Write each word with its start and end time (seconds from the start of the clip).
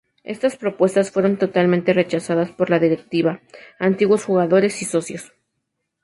Estas 0.23 0.57
propuestas 0.57 1.11
fueron 1.11 1.37
totalmente 1.37 1.93
rechazadas 1.93 2.49
por 2.49 2.71
la 2.71 2.79
directiva, 2.79 3.39
antiguos 3.77 4.23
jugadores 4.25 4.81
y 4.81 4.85
socios. 4.85 5.31